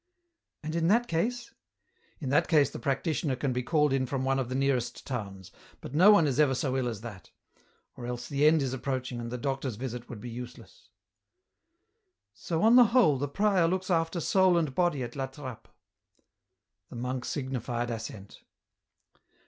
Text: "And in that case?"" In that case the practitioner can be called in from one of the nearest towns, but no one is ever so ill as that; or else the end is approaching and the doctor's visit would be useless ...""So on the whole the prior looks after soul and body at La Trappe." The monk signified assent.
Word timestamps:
"And 0.63 0.73
in 0.75 0.87
that 0.87 1.07
case?"" 1.07 1.53
In 2.21 2.29
that 2.29 2.47
case 2.47 2.71
the 2.71 2.79
practitioner 2.79 3.35
can 3.35 3.53
be 3.53 3.61
called 3.61 3.93
in 3.93 4.07
from 4.07 4.23
one 4.25 4.39
of 4.39 4.49
the 4.49 4.55
nearest 4.55 5.05
towns, 5.05 5.51
but 5.79 5.93
no 5.93 6.09
one 6.09 6.25
is 6.25 6.39
ever 6.39 6.55
so 6.55 6.75
ill 6.75 6.87
as 6.87 7.01
that; 7.01 7.29
or 7.95 8.07
else 8.07 8.27
the 8.27 8.47
end 8.47 8.63
is 8.63 8.73
approaching 8.73 9.19
and 9.21 9.29
the 9.29 9.37
doctor's 9.37 9.75
visit 9.75 10.09
would 10.09 10.19
be 10.19 10.27
useless 10.27 10.89
...""So 12.33 12.63
on 12.63 12.77
the 12.77 12.85
whole 12.85 13.19
the 13.19 13.27
prior 13.27 13.67
looks 13.67 13.91
after 13.91 14.19
soul 14.19 14.57
and 14.57 14.73
body 14.73 15.03
at 15.03 15.15
La 15.15 15.27
Trappe." 15.27 15.67
The 16.89 16.95
monk 16.95 17.23
signified 17.23 17.91
assent. 17.91 18.41